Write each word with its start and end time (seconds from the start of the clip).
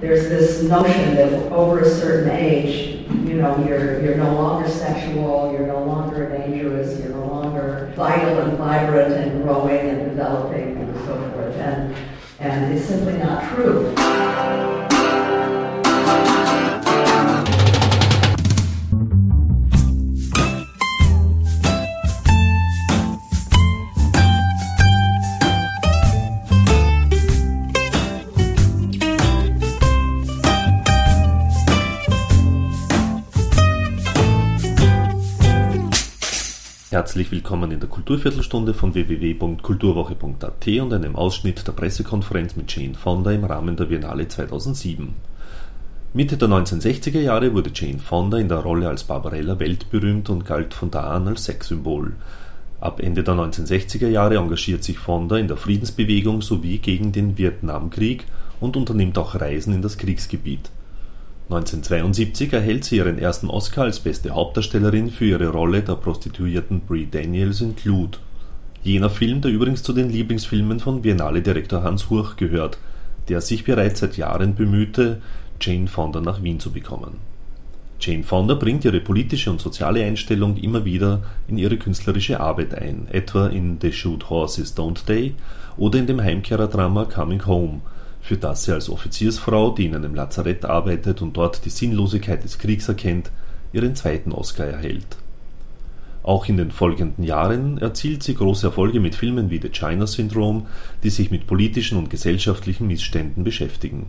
there's 0.00 0.28
this 0.28 0.62
notion 0.62 1.14
that 1.16 1.32
over 1.52 1.80
a 1.80 1.88
certain 1.88 2.30
age, 2.30 3.06
you 3.08 3.34
know, 3.34 3.64
you're, 3.66 4.02
you're 4.02 4.16
no 4.16 4.34
longer 4.34 4.68
sexual, 4.68 5.52
you're 5.52 5.66
no 5.66 5.82
longer 5.84 6.28
dangerous, 6.28 6.98
you're 7.00 7.10
no 7.10 7.26
longer 7.26 7.92
vital 7.96 8.40
and 8.40 8.58
vibrant 8.58 9.12
and 9.14 9.42
growing 9.42 9.88
and 9.88 10.10
developing 10.10 10.76
and 10.76 10.96
so 11.06 11.30
forth. 11.30 11.56
And, 11.56 11.96
and 12.40 12.76
it's 12.76 12.86
simply 12.86 13.14
not 13.18 13.54
true. 13.54 14.75
Herzlich 36.88 37.32
willkommen 37.32 37.72
in 37.72 37.80
der 37.80 37.88
Kulturviertelstunde 37.88 38.72
von 38.72 38.94
www.kulturwoche.at 38.94 40.68
und 40.68 40.92
einem 40.92 41.16
Ausschnitt 41.16 41.66
der 41.66 41.72
Pressekonferenz 41.72 42.54
mit 42.54 42.72
Jane 42.72 42.94
Fonda 42.94 43.32
im 43.32 43.44
Rahmen 43.44 43.74
der 43.74 43.86
Biennale 43.86 44.28
2007. 44.28 45.12
Mitte 46.14 46.36
der 46.36 46.46
1960er 46.46 47.18
Jahre 47.18 47.52
wurde 47.54 47.72
Jane 47.74 47.98
Fonda 47.98 48.38
in 48.38 48.48
der 48.48 48.58
Rolle 48.58 48.88
als 48.88 49.02
Barbarella 49.02 49.58
weltberühmt 49.58 50.30
und 50.30 50.46
galt 50.46 50.74
von 50.74 50.92
da 50.92 51.10
an 51.10 51.26
als 51.26 51.46
Sexsymbol. 51.46 52.12
Ab 52.78 53.00
Ende 53.00 53.24
der 53.24 53.34
1960er 53.34 54.06
Jahre 54.06 54.36
engagiert 54.36 54.84
sich 54.84 55.00
Fonda 55.00 55.38
in 55.38 55.48
der 55.48 55.56
Friedensbewegung 55.56 56.40
sowie 56.40 56.78
gegen 56.78 57.10
den 57.10 57.36
Vietnamkrieg 57.36 58.26
und 58.60 58.76
unternimmt 58.76 59.18
auch 59.18 59.34
Reisen 59.34 59.74
in 59.74 59.82
das 59.82 59.98
Kriegsgebiet. 59.98 60.70
1972 61.48 62.52
erhält 62.52 62.84
sie 62.84 62.96
ihren 62.96 63.18
ersten 63.20 63.50
Oscar 63.50 63.84
als 63.84 64.00
beste 64.00 64.30
Hauptdarstellerin 64.30 65.10
für 65.10 65.26
ihre 65.26 65.46
Rolle 65.46 65.82
der 65.82 65.94
Prostituierten 65.94 66.80
Brie 66.80 67.06
Daniels 67.08 67.60
in 67.60 67.76
Clute, 67.76 68.18
jener 68.82 69.10
Film, 69.10 69.42
der 69.42 69.52
übrigens 69.52 69.84
zu 69.84 69.92
den 69.92 70.10
Lieblingsfilmen 70.10 70.80
von 70.80 71.02
Biennale-Direktor 71.02 71.84
Hans 71.84 72.10
Hurch 72.10 72.34
gehört, 72.34 72.78
der 73.28 73.40
sich 73.40 73.62
bereits 73.62 74.00
seit 74.00 74.16
Jahren 74.16 74.56
bemühte, 74.56 75.22
Jane 75.60 75.86
Fonda 75.86 76.20
nach 76.20 76.42
Wien 76.42 76.58
zu 76.58 76.72
bekommen. 76.72 77.18
Jane 78.00 78.24
Fonda 78.24 78.54
bringt 78.54 78.84
ihre 78.84 79.00
politische 79.00 79.50
und 79.52 79.60
soziale 79.60 80.04
Einstellung 80.04 80.56
immer 80.56 80.84
wieder 80.84 81.22
in 81.46 81.58
ihre 81.58 81.76
künstlerische 81.76 82.40
Arbeit 82.40 82.74
ein, 82.74 83.06
etwa 83.12 83.46
in 83.46 83.78
The 83.80 83.92
Shoot 83.92 84.30
Horses 84.30 84.76
Don't 84.76 85.06
They 85.06 85.34
oder 85.76 86.00
in 86.00 86.08
dem 86.08 86.20
Heimkehrerdrama 86.20 87.04
Coming 87.04 87.46
Home– 87.46 87.82
für 88.26 88.36
das 88.36 88.64
sie 88.64 88.72
als 88.72 88.90
Offiziersfrau, 88.90 89.70
die 89.70 89.86
in 89.86 89.94
einem 89.94 90.16
Lazarett 90.16 90.64
arbeitet 90.64 91.22
und 91.22 91.36
dort 91.36 91.64
die 91.64 91.70
Sinnlosigkeit 91.70 92.42
des 92.42 92.58
Kriegs 92.58 92.88
erkennt, 92.88 93.30
ihren 93.72 93.94
zweiten 93.94 94.32
Oscar 94.32 94.66
erhält. 94.66 95.06
Auch 96.24 96.48
in 96.48 96.56
den 96.56 96.72
folgenden 96.72 97.22
Jahren 97.22 97.78
erzielt 97.78 98.24
sie 98.24 98.34
große 98.34 98.66
Erfolge 98.66 98.98
mit 98.98 99.14
Filmen 99.14 99.48
wie 99.48 99.60
The 99.62 99.68
China 99.68 100.08
Syndrome, 100.08 100.66
die 101.04 101.10
sich 101.10 101.30
mit 101.30 101.46
politischen 101.46 101.98
und 101.98 102.10
gesellschaftlichen 102.10 102.88
Missständen 102.88 103.44
beschäftigen. 103.44 104.06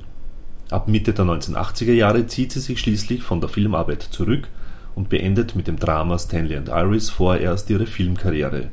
Ab 0.71 0.87
Mitte 0.87 1.13
der 1.13 1.25
1980er 1.25 1.93
Jahre 1.93 2.25
zieht 2.25 2.53
sie 2.53 2.59
sich 2.59 2.79
schließlich 2.79 3.21
von 3.21 3.39
der 3.39 3.49
Filmarbeit 3.49 4.01
zurück 4.01 4.47
und 4.95 5.09
beendet 5.09 5.55
mit 5.55 5.67
dem 5.67 5.77
Drama 5.77 6.17
Stanley 6.17 6.57
and 6.57 6.69
Iris 6.69 7.11
vorerst 7.11 7.69
ihre 7.69 7.85
Filmkarriere 7.85 8.71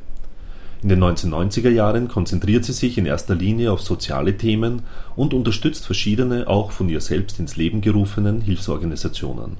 in 0.85 0.89
den 0.89 1.03
1990er 1.03 1.71
Jahren 1.71 2.09
konzentriert 2.09 2.63
sie 2.63 2.71
sich 2.71 2.99
in 2.99 3.07
erster 3.07 3.33
Linie 3.33 3.71
auf 3.71 3.81
soziale 3.81 4.37
Themen 4.37 4.83
und 5.15 5.33
unterstützt 5.33 5.83
verschiedene, 5.83 6.47
auch 6.47 6.71
von 6.71 6.87
ihr 6.89 7.01
selbst 7.01 7.39
ins 7.39 7.55
Leben 7.55 7.81
gerufenen 7.81 8.39
Hilfsorganisationen. 8.39 9.57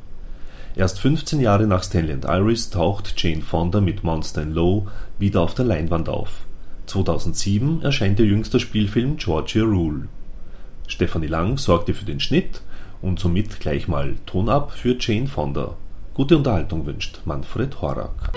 Erst 0.76 1.00
15 1.00 1.40
Jahre 1.40 1.66
nach 1.66 1.82
Stanley 1.82 2.14
and 2.14 2.26
Iris 2.26 2.70
taucht 2.70 3.16
Jane 3.18 3.42
Fonda 3.42 3.82
mit 3.82 4.04
Monster 4.04 4.44
in 4.44 4.54
Low 4.54 4.86
wieder 5.18 5.42
auf 5.42 5.56
der 5.56 5.66
Leinwand 5.66 6.10
auf. 6.10 6.46
2007 6.86 7.82
erscheint 7.82 8.20
ihr 8.20 8.28
jüngster 8.28 8.60
Spielfilm 8.60 9.18
Georgia 9.18 9.64
Rule. 9.64 10.08
Stephanie 10.86 11.26
Lang 11.26 11.58
sorgte 11.58 11.96
für 11.96 12.06
den 12.06 12.20
Schnitt 12.20 12.62
und 13.02 13.20
somit 13.20 13.60
gleich 13.60 13.88
mal 13.88 14.14
Ton 14.28 14.48
ab 14.48 14.74
für 14.74 14.96
Jane 15.00 15.26
Fonda. 15.26 15.76
Gute 16.14 16.38
Unterhaltung 16.38 16.86
wünscht 16.86 17.22
Manfred 17.26 17.82
Horak. 17.82 18.32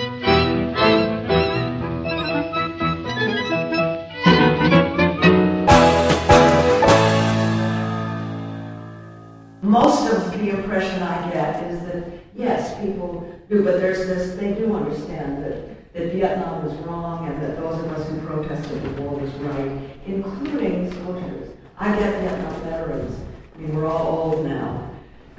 Most 9.82 10.12
of 10.12 10.32
the 10.32 10.48
impression 10.50 11.02
I 11.02 11.30
get 11.30 11.62
is 11.70 11.80
that, 11.82 12.04
yes, 12.34 12.80
people 12.80 13.32
do, 13.48 13.62
but 13.62 13.80
there's 13.80 14.06
this, 14.08 14.34
they 14.34 14.52
do 14.54 14.74
understand 14.74 15.44
that, 15.44 15.92
that 15.94 16.12
Vietnam 16.12 16.64
was 16.64 16.74
wrong 16.78 17.28
and 17.28 17.40
that 17.40 17.56
those 17.56 17.78
of 17.84 17.92
us 17.92 18.08
who 18.08 18.20
protested 18.22 18.82
the 18.82 19.02
war 19.02 19.14
was 19.14 19.30
right, 19.34 19.70
including 20.04 20.92
soldiers. 21.04 21.50
I 21.78 21.96
get 21.96 22.20
Vietnam 22.22 22.60
veterans. 22.62 23.20
I 23.54 23.58
mean, 23.58 23.76
we're 23.76 23.86
all 23.86 24.32
old 24.32 24.44
now. 24.44 24.90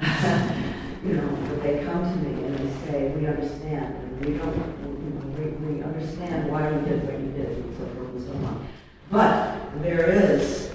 you 1.04 1.14
know, 1.14 1.38
but 1.48 1.62
they 1.62 1.84
come 1.84 2.02
to 2.02 2.16
me 2.26 2.42
and 2.42 2.58
they 2.58 2.86
say, 2.86 3.08
we 3.10 3.26
understand. 3.26 3.94
And 3.94 4.24
we 4.24 4.38
don't, 4.38 4.56
you 4.56 5.10
know, 5.16 5.26
we, 5.36 5.74
we 5.74 5.82
understand 5.82 6.50
why 6.50 6.70
you 6.70 6.80
did 6.86 7.04
what 7.04 7.20
you 7.20 7.30
did 7.32 7.58
and 7.58 7.76
so 7.76 7.84
forth 7.94 8.08
and 8.14 8.26
so 8.26 8.32
on. 8.46 8.66
But 9.10 9.82
there 9.82 10.10
is, 10.10 10.70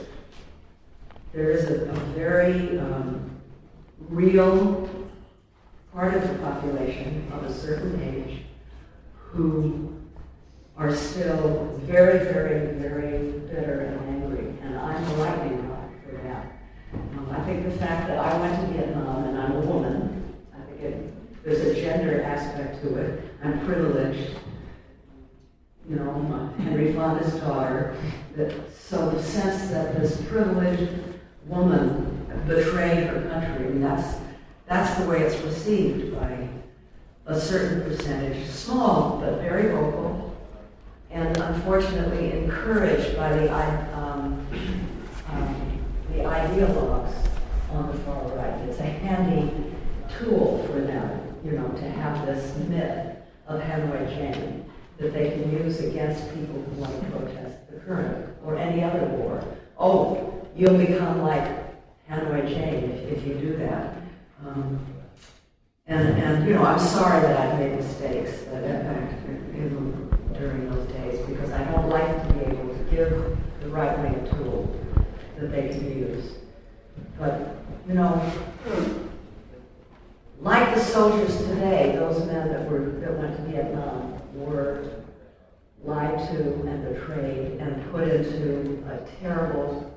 there 1.33 1.49
is 1.49 1.65
a, 1.65 1.89
a 1.89 1.95
very, 2.13 2.77
um, 2.77 3.24
real 4.09 4.89
part 5.93 6.13
of 6.13 6.27
the 6.27 6.35
population 6.39 7.31
of 7.33 7.43
a 7.43 7.53
certain 7.53 8.01
age 8.01 8.41
who 9.15 9.95
are 10.77 10.93
still 10.93 11.79
very, 11.83 12.19
very, 12.19 12.73
very 12.75 13.31
bitter 13.47 13.81
and 13.81 14.23
angry. 14.23 14.53
And 14.61 14.77
I'm 14.77 15.03
a 15.03 15.13
lightning 15.15 15.69
rod 15.69 15.89
for 16.03 16.17
that. 16.23 16.51
Um, 16.93 17.29
I 17.31 17.43
think 17.45 17.63
the 17.63 17.77
fact 17.77 18.07
that 18.07 18.17
I 18.19 18.37
went 18.39 18.59
to 18.61 18.73
Vietnam 18.73 19.23
and 19.25 19.37
I'm 19.37 19.51
a 19.53 19.59
woman, 19.61 20.33
I 20.53 20.69
think 20.69 20.81
it, 20.81 21.43
there's 21.43 21.61
a 21.61 21.75
gender 21.75 22.21
aspect 22.23 22.81
to 22.83 22.95
it. 22.97 23.23
I'm 23.43 23.65
privileged. 23.65 24.35
You 25.89 25.97
know, 25.97 26.09
I'm 26.11 26.59
Henry 26.59 26.93
Fonda's 26.93 27.35
daughter. 27.35 27.95
That, 28.35 28.53
so 28.75 29.11
the 29.11 29.23
sense 29.23 29.71
that 29.71 29.99
this 29.99 30.21
privileged 30.23 30.91
woman 31.45 32.14
betrayed 32.47 33.07
her 33.07 33.21
country. 33.29 33.67
and 33.67 33.83
that's, 33.83 34.17
that's 34.67 34.99
the 34.99 35.07
way 35.07 35.21
it's 35.21 35.41
received 35.43 36.13
by 36.19 36.49
a 37.25 37.39
certain 37.39 37.81
percentage, 37.83 38.47
small 38.47 39.19
but 39.19 39.41
very 39.41 39.71
vocal, 39.71 40.35
and 41.11 41.37
unfortunately 41.37 42.31
encouraged 42.31 43.15
by 43.15 43.35
the, 43.35 43.53
um, 43.97 44.45
um, 45.29 45.83
the 46.11 46.19
ideologues 46.19 47.13
on 47.71 47.87
the 47.91 47.97
far 48.03 48.23
right. 48.29 48.53
It's 48.69 48.79
a 48.79 48.83
handy 48.83 49.73
tool 50.17 50.65
for 50.67 50.79
them, 50.81 51.35
you 51.43 51.51
know, 51.51 51.67
to 51.67 51.89
have 51.89 52.25
this 52.25 52.55
myth 52.67 53.17
of 53.47 53.61
Hanoi 53.61 54.07
Jane 54.09 54.65
that 54.97 55.13
they 55.13 55.31
can 55.31 55.51
use 55.51 55.79
against 55.81 56.33
people 56.33 56.61
who 56.61 56.81
want 56.81 56.99
to 56.99 57.11
protest 57.11 57.69
the 57.69 57.79
current 57.79 58.29
or 58.43 58.57
any 58.57 58.83
other 58.83 59.05
war. 59.07 59.43
Oh, 59.77 60.47
you'll 60.55 60.77
become 60.77 61.21
like 61.21 61.64
Hanoi 62.09 62.47
Jane 62.47 62.91
if, 62.91 63.17
if 63.17 63.27
you 63.27 63.33
do 63.35 63.57
that. 63.57 63.95
Um, 64.45 64.79
and, 65.87 66.07
and, 66.21 66.47
you 66.47 66.53
know, 66.55 66.63
I'm 66.63 66.79
sorry 66.79 67.21
that 67.21 67.39
I've 67.39 67.59
made 67.59 67.75
mistakes 67.75 68.41
that 68.45 68.63
in, 68.63 70.09
during 70.33 70.69
those 70.69 70.87
days 70.91 71.25
because 71.27 71.51
I 71.51 71.63
don't 71.65 71.89
like 71.89 72.27
to 72.27 72.33
be 72.33 72.39
able 72.41 72.75
to 72.75 72.83
give 72.91 73.37
the 73.61 73.69
right 73.69 73.97
wing 73.99 74.15
a 74.15 74.29
tool 74.29 74.75
that 75.37 75.51
they 75.51 75.69
can 75.69 75.85
use. 75.97 76.33
But, 77.19 77.57
you 77.87 77.93
know, 77.93 78.31
like 80.41 80.75
the 80.75 80.83
soldiers 80.83 81.37
today, 81.37 81.95
those 81.95 82.25
men 82.25 82.49
that 82.49 82.69
were 82.69 82.89
that 82.99 83.17
went 83.17 83.35
to 83.37 83.41
Vietnam 83.43 84.19
were 84.33 85.03
lied 85.83 86.17
to 86.29 86.53
and 86.67 86.83
betrayed 86.83 87.59
and 87.59 87.91
put 87.91 88.07
into 88.07 88.83
a 88.91 88.97
terrible 89.21 89.94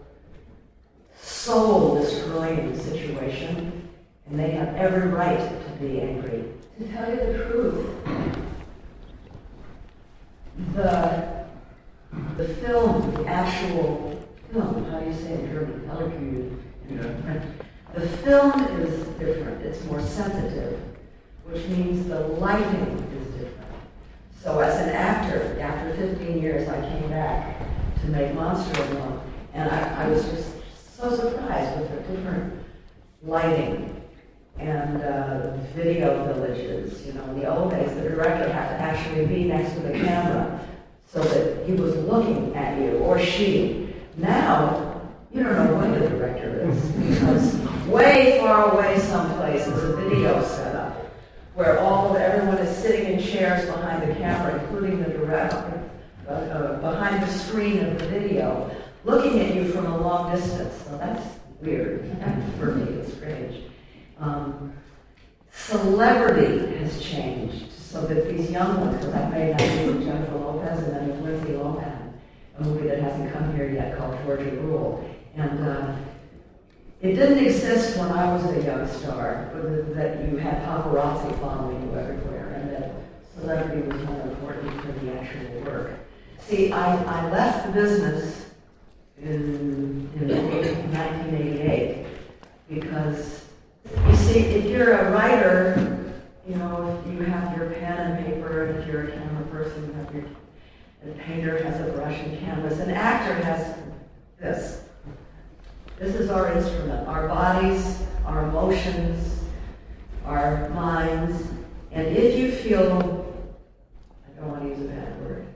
soul 1.20 2.00
destroying 2.00 2.78
situation, 2.78 3.88
and 4.28 4.38
they 4.38 4.50
have 4.50 4.74
every 4.76 5.08
right 5.08 5.38
to 5.38 5.70
be 5.80 6.00
angry. 6.00 6.44
To 6.78 6.88
tell 6.92 7.10
you 7.10 7.16
the 7.16 7.44
truth, 7.44 7.96
the, 10.74 11.44
the 12.36 12.48
film, 12.54 13.14
the 13.14 13.26
actual 13.26 14.26
film, 14.52 14.84
how 14.90 15.00
do 15.00 15.06
you 15.10 15.14
say 15.14 15.32
it 15.32 15.40
in 15.40 15.52
German? 15.52 16.62
Yeah. 16.90 17.42
The 17.94 18.08
film 18.08 18.52
is 18.80 19.06
different, 19.18 19.62
it's 19.64 19.84
more 19.84 20.00
sensitive, 20.00 20.80
which 21.44 21.66
means 21.66 22.06
the 22.06 22.20
lighting 22.20 23.08
is 23.18 23.26
different. 23.32 23.66
So 24.42 24.60
as 24.60 24.80
an 24.86 24.90
actor, 24.90 25.58
after 25.60 25.94
15 25.94 26.40
years, 26.40 26.68
I 26.68 26.80
came 26.80 27.10
back 27.10 27.58
to 28.00 28.06
make 28.08 28.34
Monster-in-Law, 28.34 29.20
and 29.54 29.70
I, 29.70 30.04
I 30.04 30.08
was 30.08 30.24
just 30.24 30.57
so 30.98 31.14
surprised 31.14 31.78
with 31.78 31.90
the 31.90 32.12
different 32.12 32.52
lighting 33.22 34.02
and 34.58 35.00
uh, 35.00 35.56
video 35.74 36.24
villages. 36.24 37.06
You 37.06 37.12
know, 37.12 37.22
in 37.26 37.38
the 37.38 37.46
old 37.46 37.70
days, 37.70 37.94
the 37.94 38.02
director 38.02 38.52
had 38.52 38.70
to 38.70 38.82
actually 38.82 39.26
be 39.26 39.44
next 39.44 39.74
to 39.74 39.80
the 39.80 39.92
camera 39.92 40.60
so 41.06 41.22
that 41.22 41.64
he 41.66 41.74
was 41.74 41.94
looking 41.98 42.54
at 42.56 42.80
you 42.80 42.98
or 42.98 43.20
she. 43.20 43.94
Now, 44.16 45.00
you 45.32 45.44
don't 45.44 45.54
know 45.54 45.74
where 45.76 46.00
the 46.00 46.08
director 46.08 46.68
is 46.68 46.90
because 46.90 47.54
way 47.86 48.40
far 48.40 48.72
away 48.72 48.98
someplace 48.98 49.68
is 49.68 49.84
a 49.84 49.96
video 49.96 50.42
setup 50.42 50.96
where 51.54 51.78
all 51.78 52.16
everyone 52.16 52.58
is 52.58 52.76
sitting 52.76 53.12
in 53.12 53.22
chairs 53.22 53.66
behind 53.66 54.02
the 54.02 54.14
camera, 54.16 54.60
including 54.60 55.00
the 55.02 55.10
director, 55.10 55.90
uh, 56.28 56.32
uh, 56.32 56.80
behind 56.80 57.22
the 57.22 57.32
screen 57.32 57.84
of 57.84 57.98
the 57.98 58.06
video, 58.06 58.70
looking 59.08 59.40
at 59.40 59.54
you 59.54 59.72
from 59.72 59.86
a 59.86 59.98
long 59.98 60.34
distance. 60.34 60.74
So 60.84 60.98
that's 60.98 61.26
weird 61.60 62.14
for 62.58 62.74
me. 62.74 63.00
It's 63.00 63.14
strange. 63.14 63.64
Um, 64.20 64.74
celebrity 65.50 66.76
has 66.76 67.00
changed 67.00 67.72
so 67.72 68.02
that 68.02 68.28
these 68.28 68.50
young 68.50 68.80
ones, 68.80 68.98
because 68.98 69.14
I 69.14 69.28
made 69.30 69.58
that 69.58 69.86
movie 69.86 70.04
Jennifer 70.04 70.36
Lopez 70.36 70.82
and 70.82 70.94
then 70.94 71.08
with 71.08 71.20
Lindsay 71.22 71.52
Lohan, 71.54 72.12
a 72.58 72.62
movie 72.62 72.88
that 72.88 73.00
hasn't 73.00 73.32
come 73.32 73.56
here 73.56 73.70
yet 73.70 73.96
called 73.96 74.18
Georgia 74.24 74.50
Rule. 74.56 75.08
And 75.36 75.66
uh, 75.66 75.96
it 77.00 77.14
didn't 77.14 77.38
exist 77.38 77.96
when 77.96 78.10
I 78.10 78.32
was 78.32 78.44
a 78.44 78.62
young 78.62 78.86
star, 78.88 79.50
that 79.94 80.28
you 80.28 80.36
had 80.36 80.64
paparazzi 80.64 81.40
following 81.40 81.88
you 81.88 81.98
everywhere, 81.98 82.54
and 82.56 82.70
that 82.72 82.92
celebrity 83.34 83.88
was 83.88 84.02
more 84.02 84.20
important 84.22 84.80
for 84.82 84.92
the 84.92 85.18
actual 85.18 85.60
work. 85.62 85.92
See, 86.40 86.72
I, 86.72 86.96
I 87.04 87.30
left 87.30 87.66
the 87.66 87.72
business 87.72 88.47
in, 89.22 90.10
in 90.20 90.28
1988 90.28 92.06
because, 92.68 93.44
you 94.06 94.16
see, 94.16 94.40
if 94.40 94.66
you're 94.66 94.92
a 94.92 95.10
writer, 95.10 96.12
you 96.46 96.56
know, 96.56 97.02
if 97.04 97.12
you 97.12 97.22
have 97.24 97.56
your 97.56 97.70
pen 97.70 98.12
and 98.12 98.26
paper, 98.26 98.66
and 98.66 98.78
if 98.78 98.86
you're 98.86 99.08
a 99.08 99.12
camera 99.12 99.44
person, 99.46 99.86
you 99.86 99.92
have 99.94 100.14
your, 100.14 100.24
a 101.06 101.18
painter 101.18 101.62
has 101.62 101.80
a 101.80 101.92
brush 101.92 102.18
and 102.20 102.38
canvas, 102.40 102.78
an 102.78 102.90
actor 102.90 103.34
has 103.42 103.76
this. 104.38 104.82
This 105.98 106.14
is 106.14 106.30
our 106.30 106.52
instrument, 106.52 107.08
our 107.08 107.26
bodies, 107.26 108.02
our 108.24 108.48
emotions, 108.48 109.42
our 110.24 110.68
minds. 110.70 111.48
And 111.90 112.06
if 112.06 112.38
you 112.38 112.52
feel, 112.52 113.26
I 114.26 114.40
don't 114.40 114.50
want 114.50 114.62
to 114.62 114.68
use 114.68 114.80
a 114.80 114.84
bad 114.84 115.20
word, 115.22 115.46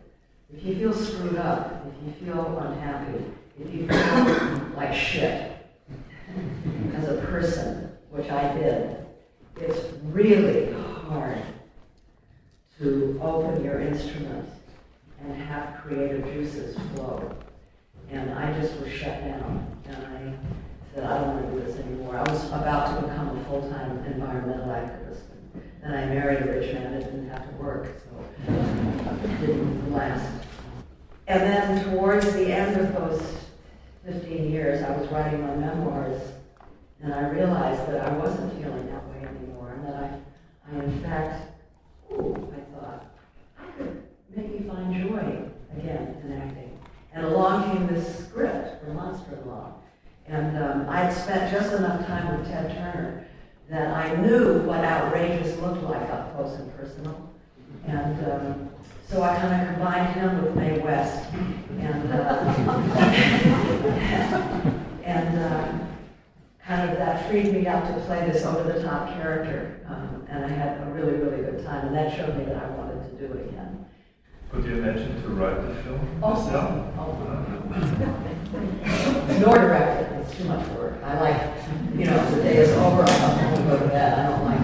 if 0.53 0.65
you 0.65 0.75
feel 0.75 0.93
screwed 0.93 1.37
up, 1.37 1.87
if 1.87 2.07
you 2.07 2.27
feel 2.27 2.59
unhappy, 2.59 3.25
if 3.61 3.75
you 3.75 3.87
feel 3.87 4.77
like 4.77 4.95
shit 4.95 5.53
as 6.95 7.09
a 7.09 7.21
person, 7.27 7.91
which 8.11 8.31
I 8.31 8.53
did, 8.55 8.97
it's 9.61 9.81
really 10.05 10.73
hard 11.09 11.43
to 12.79 13.21
open 13.23 13.63
your 13.65 13.81
instrument 13.81 14.49
and 15.21 15.37
have 15.43 15.83
creative 15.83 16.25
juices 16.25 16.77
flow. 16.95 17.35
And 18.11 18.31
I 18.33 18.59
just 18.61 18.79
was 18.81 18.91
shut 18.91 19.21
down. 19.21 19.67
And 19.87 19.97
I 19.97 20.35
said, 20.95 21.05
I 21.05 21.19
don't 21.19 21.29
want 21.29 21.47
to 21.47 21.53
do 21.53 21.65
this 21.65 21.79
anymore. 21.85 22.17
I 22.17 22.31
was 22.31 22.47
about 22.49 23.01
to 23.01 23.07
become 23.07 23.39
a 23.39 23.45
full-time 23.45 24.05
environmental 24.05 24.69
activist. 24.69 25.21
And 25.83 25.93
then 25.93 25.95
I 25.95 26.07
married 26.07 26.43
a 26.43 26.47
rich 26.47 26.75
man 26.75 26.93
that 26.93 27.05
didn't 27.05 27.29
have 27.31 27.49
to 27.49 27.55
work, 27.57 27.87
so 28.05 28.25
it 28.49 29.41
didn't 29.41 29.93
last. 29.93 30.47
And 31.27 31.43
then 31.43 31.85
towards 31.85 32.33
the 32.35 32.53
end 32.53 32.81
of 32.81 32.95
those 32.95 33.42
15 34.05 34.51
years, 34.51 34.83
I 34.83 34.97
was 34.97 35.09
writing 35.11 35.43
my 35.43 35.55
memoirs, 35.55 36.21
and 37.03 37.15
I 37.15 37.29
realized 37.29 37.87
that 37.89 38.05
I 38.05 38.17
wasn't 38.17 38.53
feeling 38.61 38.87
that 38.87 39.07
way 39.09 39.29
anymore, 39.29 39.75
and 39.75 39.85
that 39.87 39.95
I, 39.95 40.19
I 40.71 40.83
in 40.83 41.03
fact, 41.03 41.53
ooh, 42.11 42.53
I 42.53 42.61
thought, 42.75 43.15
I 43.61 43.65
could 43.79 44.03
maybe 44.35 44.65
find 44.69 44.93
joy 44.93 45.45
again 45.77 46.21
in 46.25 46.33
acting. 46.33 46.79
And 47.13 47.27
along 47.27 47.71
came 47.71 47.87
this 47.87 48.27
script 48.27 48.83
for 48.83 48.93
Monster-in-Law. 48.93 49.75
And 50.27 50.59
um, 50.59 50.89
I 50.89 51.05
had 51.05 51.15
spent 51.15 51.53
just 51.53 51.73
enough 51.75 52.07
time 52.07 52.39
with 52.39 52.49
Ted 52.49 52.71
Turner 52.71 53.27
that 53.69 53.89
I 53.89 54.17
knew 54.17 54.61
what 54.61 54.85
outrageous 54.85 55.59
looked 55.59 55.83
like 55.83 56.11
up 56.11 56.35
close 56.35 56.59
and 56.59 56.77
personal. 56.77 57.32
And 57.87 58.27
um, 58.31 58.71
so 59.09 59.23
I 59.23 59.37
kind 59.37 59.61
of 59.61 59.69
combined 59.75 60.15
him 60.15 60.43
with 60.43 60.55
Mae 60.55 60.79
West. 60.79 61.33
And, 61.79 62.13
uh, 62.13 62.17
and 65.05 65.39
uh, 65.39 65.79
kind 66.65 66.91
of 66.91 66.97
that 66.99 67.29
freed 67.29 67.53
me 67.53 67.67
up 67.67 67.87
to 67.89 68.01
play 68.07 68.31
this 68.31 68.45
over-the-top 68.45 69.09
character. 69.15 69.81
Um, 69.89 70.27
and 70.29 70.45
I 70.45 70.49
had 70.49 70.81
a 70.81 70.91
really, 70.93 71.15
really 71.15 71.43
good 71.43 71.65
time. 71.65 71.89
And 71.89 71.97
that 71.97 72.17
showed 72.17 72.37
me 72.39 72.45
that 72.45 72.57
I 72.57 72.71
wanted 72.71 73.11
to 73.11 73.17
do 73.19 73.33
it 73.35 73.49
again. 73.49 73.87
Could 74.51 74.65
you 74.65 74.75
imagine 74.75 75.23
to 75.23 75.29
write 75.29 75.61
the 75.67 75.75
film 75.83 76.01
yourself? 76.21 76.95
Oh. 76.99 77.23
Nor 79.41 79.59
direct 79.59 80.03
it, 80.03 80.21
it's 80.21 80.37
too 80.37 80.45
much 80.45 80.69
work. 80.71 81.03
I 81.03 81.19
like, 81.21 81.41
you 81.99 82.05
know, 82.05 82.31
the 82.31 82.43
day 82.43 82.57
is 82.59 82.71
over, 82.73 83.03
I'm 83.03 83.55
going 83.55 83.57
to 83.57 83.63
go 83.63 83.79
to 83.79 83.89
bed, 83.89 84.19
I 84.19 84.23
don't 84.29 84.45
like 84.45 84.61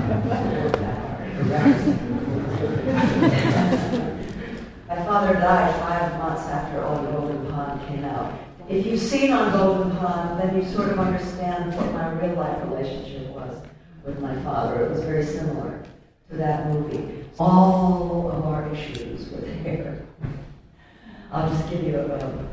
work 0.63 0.77
that 0.77 0.99
hard. 0.99 1.19
My 4.89 4.97
father 5.19 5.35
died 5.41 5.75
five 5.81 6.17
months 6.21 6.43
after 6.43 6.77
the 6.77 7.11
Golden 7.11 7.51
Pond 7.51 7.89
came 7.89 8.05
out. 8.05 8.39
If 8.69 8.87
you've 8.87 9.01
seen 9.01 9.33
On 9.33 9.51
Golden 9.51 9.97
Pond, 9.97 10.39
then 10.39 10.55
you 10.55 10.71
sort 10.71 10.91
of 10.91 11.01
understand 11.01 11.75
what 11.75 11.93
my 11.93 12.13
real 12.13 12.37
life 12.37 12.63
relationship 12.63 13.27
was 13.31 13.61
with 14.05 14.21
my 14.21 14.41
father. 14.43 14.85
It 14.85 14.91
was 14.93 15.03
very 15.03 15.27
similar 15.27 15.83
to 16.31 16.37
that 16.37 16.69
movie. 16.69 17.25
All 17.37 18.31
of 18.31 18.45
our 18.45 18.73
issues 18.73 19.29
were 19.31 19.41
there. 19.41 20.07
I'll 21.33 21.51
just 21.51 21.69
give 21.69 21.83
you 21.83 21.97
a, 21.99 22.47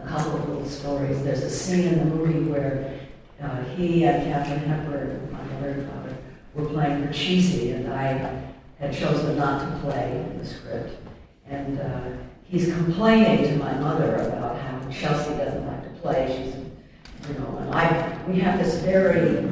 a 0.00 0.06
couple 0.06 0.36
of 0.36 0.48
little 0.48 0.68
stories. 0.68 1.24
There's 1.24 1.42
a 1.42 1.50
scene 1.50 1.88
in 1.88 1.98
the 1.98 2.14
movie 2.14 2.48
where 2.48 3.00
uh, 3.42 3.64
he 3.74 4.04
and 4.04 4.22
Katharine 4.22 4.68
Hepburn, 4.68 5.32
my 5.32 5.42
mother 5.42 5.70
and 5.70 5.90
father, 5.90 6.16
were 6.54 6.66
playing 6.66 7.04
for 7.04 7.12
Chelsea, 7.12 7.72
and 7.72 7.92
I 7.92 8.40
had 8.78 8.94
chosen 8.94 9.36
not 9.36 9.68
to 9.68 9.80
play 9.80 10.24
in 10.30 10.38
the 10.38 10.46
script. 10.46 11.00
And 11.48 11.78
uh, 11.78 12.00
he's 12.44 12.72
complaining 12.72 13.44
to 13.48 13.56
my 13.56 13.74
mother 13.74 14.16
about 14.16 14.60
how 14.60 14.90
Chelsea 14.90 15.36
doesn't 15.36 15.66
like 15.66 15.82
to 15.84 16.00
play. 16.00 16.26
She's, 16.28 17.28
you 17.28 17.38
know, 17.38 17.58
and 17.58 17.74
I, 17.74 18.18
we 18.26 18.38
have 18.40 18.58
this 18.58 18.76
very 18.80 19.46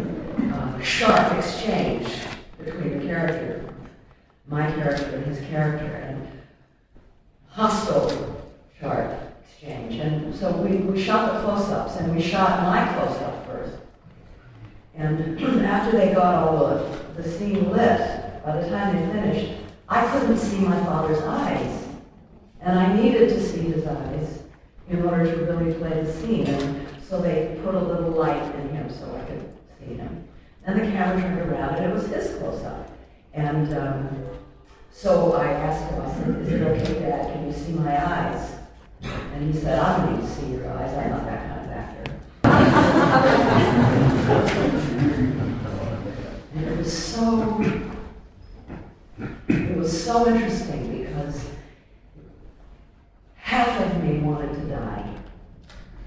uh, 0.53 0.81
sharp 0.81 1.37
exchange 1.39 2.07
between 2.59 2.99
the 2.99 3.05
character, 3.07 3.75
my 4.49 4.71
character 4.73 5.17
and 5.17 5.27
his 5.27 5.47
character, 5.49 5.87
and 5.87 6.29
hostile 7.49 8.43
sharp 8.81 9.19
exchange. 9.45 9.97
And 9.97 10.35
so 10.35 10.53
we, 10.53 10.77
we 10.77 11.03
shot 11.03 11.35
the 11.35 11.41
close-ups, 11.43 11.97
and 11.97 12.15
we 12.15 12.23
shot 12.23 12.63
my 12.63 12.93
close-up 12.95 13.47
first. 13.47 13.77
And 14.95 15.41
after 15.65 15.97
they 15.97 16.15
got 16.15 16.49
all 16.49 16.67
of 16.67 17.17
the 17.17 17.23
scene 17.23 17.71
lit, 17.71 18.45
by 18.45 18.61
the 18.61 18.69
time 18.69 18.97
they 18.97 19.13
finished, 19.13 19.53
I 19.89 20.07
couldn't 20.11 20.39
see 20.39 20.59
my 20.59 20.77
father's 20.85 21.21
eyes. 21.23 21.82
And 22.63 22.79
I 22.79 22.95
needed 22.95 23.29
to 23.31 23.43
see 23.43 23.63
his 23.63 23.87
eyes 23.87 24.43
in 24.89 25.03
order 25.05 25.25
to 25.25 25.37
really 25.45 25.75
play 25.75 26.03
the 26.03 26.13
scene. 26.13 26.47
And 26.47 26.87
so 27.03 27.21
they 27.21 27.59
put 27.65 27.75
a 27.75 27.81
little 27.81 28.11
light 28.11 28.55
in 28.55 28.69
him 28.71 28.89
so 28.91 29.05
I 29.17 29.25
could 29.25 29.53
see 29.79 29.95
him. 29.95 30.29
And 30.65 30.81
the 30.81 30.87
camera 30.87 31.21
turned 31.21 31.51
around, 31.51 31.75
and 31.77 31.87
it 31.87 31.95
was 31.95 32.07
his 32.07 32.39
close-up. 32.39 32.89
And 33.35 33.77
um, 33.77 34.09
so 34.93 35.33
I 35.33 35.51
asked 35.51 35.91
him, 35.91 36.03
I 36.03 36.15
said, 36.15 36.29
is 36.43 36.53
it 36.53 36.63
okay, 36.63 37.01
Dad, 37.01 37.33
can 37.33 37.47
you 37.47 37.53
see 37.53 37.73
my 37.73 38.07
eyes? 38.07 38.53
And 39.03 39.53
he 39.53 39.61
said, 39.61 39.79
I 39.79 40.07
don't 40.07 40.21
need 40.21 40.29
to 40.29 40.35
see 40.35 40.53
your 40.53 40.71
eyes, 40.71 40.97
I'm 40.97 41.11
not 41.11 41.25
that 41.25 41.49
kind 41.49 41.61
of 41.65 41.71
actor. 41.73 42.13
and 46.55 46.65
it 46.69 46.79
was 46.79 46.93
so, 46.93 47.61
it 49.49 49.77
was 49.77 50.05
so 50.05 50.29
interesting 50.29 51.03
because 51.03 51.49
half 53.37 53.81
of 53.81 54.05
me 54.05 54.19
wanted 54.19 54.53
to 54.55 54.69
die. 54.69 55.05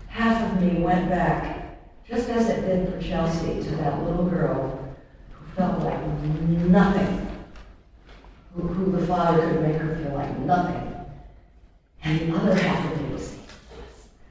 Half 0.07 0.53
of 0.53 0.61
me 0.61 0.79
back 1.09 1.65
just 2.07 2.29
as 2.29 2.49
it 2.49 2.61
did 2.61 2.93
for 2.93 3.01
Chelsea, 3.01 3.63
to 3.63 3.75
that 3.77 4.03
little 4.03 4.25
girl 4.25 4.95
who 5.31 5.55
felt 5.55 5.81
like 5.81 5.99
nothing, 6.05 7.27
who, 8.53 8.61
who 8.61 8.91
the 8.91 9.07
father 9.07 9.49
could 9.49 9.61
make 9.61 9.75
her 9.77 9.95
feel 9.97 10.13
like 10.13 10.37
nothing. 10.39 10.93
And 12.03 12.19
the 12.19 12.37
other 12.37 12.53
half 12.53 12.91
of 12.91 13.01
me 13.01 13.13
was 13.13 13.35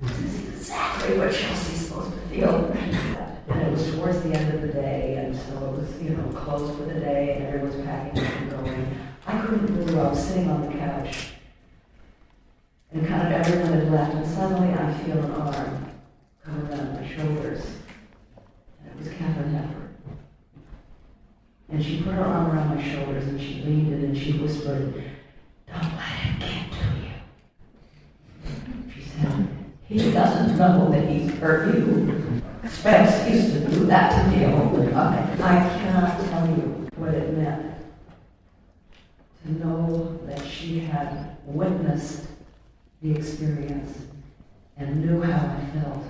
this 0.00 0.18
is 0.18 0.48
exactly 0.48 1.18
what 1.18 1.34
Chelsea's 1.34 1.88
supposed 1.88 2.12
to 2.12 2.20
feel. 2.28 2.76
And 3.46 3.60
it 3.60 3.72
was 3.72 3.94
towards 3.94 4.22
the 4.22 4.32
end 4.32 4.54
of 4.54 4.62
the 4.62 4.68
day, 4.68 5.16
and 5.18 5.36
so 5.36 5.52
it 5.52 5.78
was, 5.78 6.02
you 6.02 6.16
know, 6.16 6.28
closed 6.28 6.78
for 6.78 6.84
the 6.86 6.98
day, 6.98 7.36
and 7.36 7.44
everyone 7.44 7.76
was 7.76 7.86
packing 7.86 8.24
up 8.24 8.32
and 8.36 8.50
going. 8.50 8.98
I 9.26 9.38
couldn't 9.42 9.66
believe 9.66 9.98
I 9.98 10.08
was 10.08 10.26
sitting 10.26 10.48
on 10.48 10.62
the 10.62 10.78
couch, 10.78 11.32
and 12.90 13.06
kind 13.06 13.34
of 13.34 13.46
everyone 13.46 13.72
had 13.74 13.92
left, 13.92 14.14
and 14.14 14.26
suddenly 14.26 14.72
I 14.72 14.94
feel 14.94 15.18
an 15.18 15.30
arm 15.32 15.83
come 16.44 16.68
around 16.68 17.00
my 17.00 17.08
shoulders. 17.08 17.64
And 18.84 18.90
it 18.92 18.98
was 18.98 19.08
And 21.70 21.84
she 21.84 22.02
put 22.02 22.14
her 22.14 22.24
arm 22.24 22.50
around 22.50 22.76
my 22.76 22.82
shoulders 22.82 23.24
and 23.24 23.40
she 23.40 23.62
leaned 23.62 23.92
in 23.92 24.04
and 24.04 24.16
she 24.16 24.32
whispered, 24.32 25.02
Don't 25.66 25.82
let 25.82 26.00
him 26.00 26.38
get 26.38 26.72
to 26.72 26.84
you. 27.00 28.92
She 28.94 29.02
said, 29.02 29.48
He 29.84 30.12
doesn't 30.12 30.58
know 30.58 30.90
that 30.90 31.08
he's 31.08 31.30
hurt 31.32 31.74
you. 31.74 32.42
Spence 32.68 33.30
used 33.30 33.52
to 33.52 33.70
do 33.70 33.86
that 33.86 34.10
to 34.10 34.36
me 34.36 34.44
all 34.46 34.68
the 34.70 34.90
time. 34.90 35.42
I 35.42 35.68
cannot 35.68 36.20
tell 36.28 36.46
you 36.48 36.88
what 36.96 37.14
it 37.14 37.36
meant 37.36 37.74
to 39.44 39.52
know 39.52 40.18
that 40.26 40.44
she 40.46 40.80
had 40.80 41.36
witnessed 41.44 42.26
the 43.02 43.14
experience 43.14 43.98
and 44.76 45.04
knew 45.04 45.20
how 45.22 45.56
I 45.56 45.78
felt, 45.78 46.04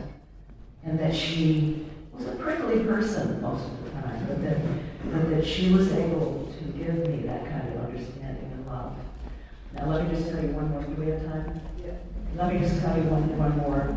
and 0.84 0.98
that 0.98 1.14
she 1.14 1.86
was 2.12 2.26
a 2.26 2.32
prickly 2.36 2.84
person 2.84 3.40
most 3.40 3.64
of 3.64 3.84
the 3.84 3.90
time, 3.90 4.26
but 4.26 4.42
that, 4.42 4.58
but 5.10 5.30
that 5.30 5.46
she 5.46 5.70
was 5.70 5.90
able 5.92 6.52
to 6.58 6.64
give 6.78 6.94
me 7.08 7.26
that 7.26 7.46
kind 7.46 7.74
of 7.74 7.84
understanding 7.84 8.50
and 8.52 8.66
love. 8.66 8.96
Now, 9.74 9.86
let 9.88 10.04
me 10.04 10.16
just 10.16 10.30
tell 10.30 10.42
you 10.42 10.50
one 10.50 10.70
more. 10.70 10.82
Do 10.82 10.92
we 10.92 11.08
have 11.08 11.24
time? 11.24 11.60
Yeah. 11.84 11.92
Let 12.36 12.52
me 12.52 12.60
just 12.60 12.80
tell 12.80 12.96
you 12.96 13.04
one, 13.04 13.36
one 13.38 13.56
more 13.58 13.96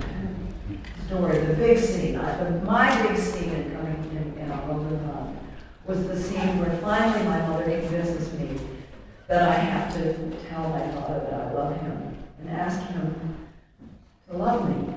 story. 1.08 1.40
The 1.40 1.54
big 1.54 1.78
scene, 1.78 2.16
I, 2.16 2.44
the, 2.44 2.52
my 2.62 3.08
big 3.08 3.18
scene 3.18 3.50
in 3.50 3.76
coming 3.76 3.96
in, 4.12 4.42
in 4.44 4.52
Our 4.52 4.68
Love 4.68 5.36
was 5.86 6.08
the 6.08 6.22
scene 6.22 6.60
where 6.60 6.78
finally 6.80 7.24
my 7.26 7.48
mother 7.48 7.64
convinces 7.64 8.34
me 8.34 8.60
that 9.28 9.48
I 9.48 9.54
have 9.54 9.94
to 9.96 10.14
tell 10.48 10.70
my 10.70 10.92
father 10.92 11.20
that 11.30 11.34
I 11.34 11.54
love 11.54 11.80
him 11.82 12.18
and 12.40 12.50
ask 12.50 12.80
him 12.90 13.38
to 14.30 14.38
love 14.38 14.70
me. 14.70 14.94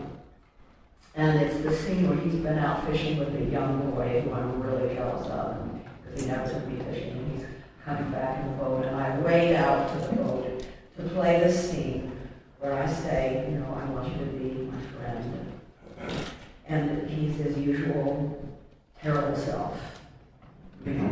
And 1.21 1.39
it's 1.43 1.61
the 1.61 1.77
scene 1.77 2.09
where 2.09 2.19
he's 2.19 2.37
been 2.37 2.59
out 2.59 2.87
fishing 2.87 3.19
with 3.19 3.35
a 3.37 3.45
young 3.45 3.91
boy 3.91 4.23
who 4.23 4.33
I'm 4.33 4.63
really 4.63 4.95
jealous 4.95 5.27
of 5.27 5.55
because 6.03 6.23
he 6.23 6.27
never 6.27 6.51
took 6.51 6.67
me 6.67 6.83
fishing 6.83 7.11
and 7.11 7.39
he's 7.39 7.47
coming 7.85 8.11
back 8.11 8.41
in 8.41 8.53
the 8.53 8.57
boat 8.57 8.87
and 8.87 8.97
I 8.97 9.19
wade 9.21 9.55
out 9.55 9.93
to 9.93 10.07
the 10.07 10.17
boat 10.17 10.65
to 10.97 11.03
play 11.11 11.41
the 11.41 11.53
scene 11.53 12.11
where 12.59 12.73
I 12.73 12.91
say, 12.91 13.49
you 13.51 13.59
know, 13.59 13.67
I 13.67 13.85
want 13.91 14.11
you 14.11 14.19
to 14.19 14.31
be 14.33 14.71
my 14.73 14.81
friend. 14.97 15.53
And 16.67 17.11
he's 17.11 17.37
his 17.37 17.59
usual 17.59 18.43
terrible 19.03 19.37
self. 19.37 19.79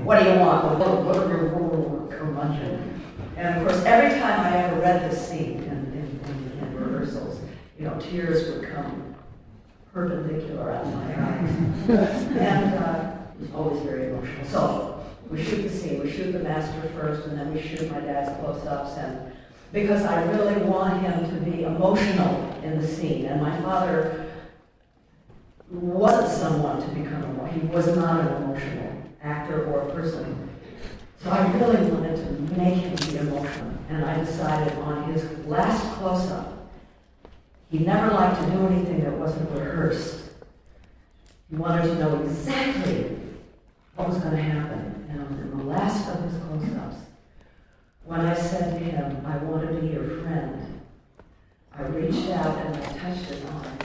What 0.04 0.22
do 0.22 0.30
you 0.30 0.38
want? 0.38 0.78
What 0.78 1.18
are 1.18 1.28
your 1.28 1.50
rules, 1.50 2.10
Curmudgeon. 2.14 3.02
And 3.36 3.58
of 3.58 3.62
course, 3.62 3.84
every 3.84 4.18
time 4.18 4.40
I 4.40 4.56
ever 4.56 4.80
read 4.80 5.10
this 5.10 5.28
scene 5.28 5.64
in, 5.64 5.68
in, 5.68 6.20
in, 6.24 6.66
in 6.66 6.74
rehearsals, 6.76 7.42
you 7.78 7.84
know, 7.84 8.00
tears 8.00 8.48
would 8.48 8.70
come 8.70 9.07
perpendicular 9.92 10.72
out 10.72 10.84
of 10.84 10.94
my 10.94 11.22
eyes. 11.22 11.50
and 11.88 12.74
uh, 12.74 13.18
was 13.38 13.50
always 13.54 13.82
very 13.82 14.08
emotional. 14.08 14.46
So 14.46 15.04
we 15.30 15.42
shoot 15.42 15.62
the 15.62 15.70
scene. 15.70 16.02
We 16.02 16.10
shoot 16.10 16.32
the 16.32 16.40
master 16.40 16.80
first, 16.96 17.26
and 17.28 17.38
then 17.38 17.52
we 17.52 17.60
shoot 17.60 17.90
my 17.90 18.00
dad's 18.00 18.36
close-ups. 18.40 18.96
And 18.98 19.32
because 19.72 20.04
I 20.04 20.24
really 20.30 20.62
want 20.62 21.02
him 21.02 21.28
to 21.30 21.50
be 21.50 21.64
emotional 21.64 22.54
in 22.62 22.80
the 22.80 22.86
scene. 22.86 23.26
And 23.26 23.40
my 23.40 23.60
father 23.60 24.30
wasn't 25.70 26.32
someone 26.32 26.80
to 26.80 26.88
become 26.88 27.22
emotional. 27.24 27.46
He 27.46 27.66
was 27.68 27.96
not 27.96 28.20
an 28.20 28.42
emotional 28.42 28.92
actor 29.22 29.66
or 29.66 29.90
person. 29.90 30.48
So 31.22 31.30
I 31.30 31.50
really 31.52 31.90
wanted 31.90 32.16
to 32.16 32.54
make 32.56 32.74
him 32.74 32.94
be 32.94 33.18
emotional. 33.18 33.74
And 33.90 34.04
I 34.04 34.18
decided 34.18 34.78
on 34.78 35.12
his 35.12 35.46
last 35.46 35.82
close-up, 35.96 36.57
he 37.70 37.78
never 37.80 38.14
liked 38.14 38.40
to 38.40 38.50
do 38.50 38.66
anything 38.66 39.04
that 39.04 39.12
wasn't 39.12 39.50
rehearsed. 39.50 40.24
He 41.50 41.56
wanted 41.56 41.88
to 41.88 41.94
know 41.96 42.22
exactly 42.22 43.16
what 43.94 44.08
was 44.08 44.18
going 44.18 44.36
to 44.36 44.42
happen. 44.42 45.06
And 45.10 45.20
on 45.20 45.58
the 45.58 45.64
last 45.64 46.08
of 46.08 46.22
his 46.30 46.40
close-ups, 46.42 46.96
when 48.04 48.20
I 48.20 48.34
said 48.34 48.78
to 48.78 48.84
him, 48.84 49.24
I 49.26 49.36
want 49.38 49.68
to 49.68 49.80
be 49.80 49.88
your 49.88 50.22
friend, 50.22 50.80
I 51.76 51.82
reached 51.82 52.30
out 52.30 52.66
and 52.66 52.76
I 52.76 52.80
touched 52.98 53.26
his 53.26 53.44
arm. 53.44 53.78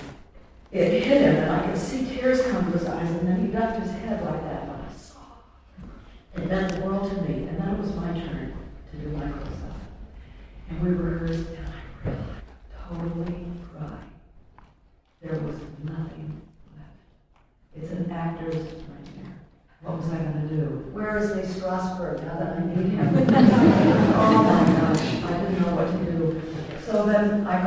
It 0.74 1.04
hit 1.04 1.22
him, 1.22 1.36
and 1.36 1.52
I 1.52 1.68
could 1.68 1.78
see 1.78 2.06
tears 2.06 2.42
come 2.48 2.72
to 2.72 2.78
his 2.78 2.88
eyes, 2.88 3.08
and 3.12 3.28
then 3.28 3.46
he 3.46 3.52
ducked 3.52 3.80
his 3.80 3.92
head 3.92 4.26
like 4.26 4.42
that, 4.42 4.68
but 4.68 4.80
I 4.80 4.98
saw. 4.98 5.20
It 6.36 6.50
meant 6.50 6.74
the 6.74 6.82
world 6.82 7.12
to 7.12 7.22
me, 7.22 7.48
and 7.48 7.60
then 7.60 7.76
it 7.76 7.80
was 7.80 7.94
my 7.96 8.12
turn 8.12 8.54
to 8.92 8.98
do 8.98 9.10
my 9.10 9.30
close-up. 9.30 9.78
And 10.72 10.82
we 10.82 10.90
rehearsed, 10.90 11.48
and 11.50 11.68
I 11.68 12.10
really 12.10 12.24
totally 12.90 13.46
cried. 13.72 14.00
There 15.22 15.40
was 15.42 15.58
nothing 15.84 16.42
left. 16.76 16.98
It's 17.76 17.92
an 17.92 18.10
actor's 18.10 18.56
nightmare. 18.56 19.38
What 19.82 19.98
was 19.98 20.10
I 20.12 20.18
going 20.18 20.50
to 20.50 20.56
do? 20.56 20.90
Where 20.92 21.18
is 21.20 21.36
Lee 21.36 21.44
Strasberg 21.44 22.24
now 22.26 22.40
that 22.40 22.58
I 22.58 22.66
need 22.66 22.94
him? 22.94 23.16
oh 24.18 24.44
my 24.44 24.82
gosh, 24.82 25.24
I 25.24 25.40
didn't 25.40 25.62
know 25.62 25.76
what 25.76 25.92
to 25.92 26.12
do. 26.12 26.42
So 26.84 27.06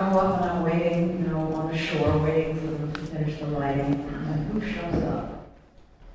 then 0.06 0.18
I 0.18 0.22
go 0.22 0.28
up 0.28 0.40
and 0.42 0.50
I'm 0.50 0.62
waiting, 0.62 1.22
you 1.22 1.28
know, 1.28 1.54
on 1.54 1.72
the 1.72 1.78
shore, 1.78 2.18
waiting 2.18 2.56
for 2.56 2.66
them 2.66 2.92
to 2.92 3.00
finish 3.00 3.38
the 3.38 3.46
lighting. 3.46 3.94
And 3.94 4.52
who 4.52 4.60
shows 4.60 5.02
up? 5.04 5.48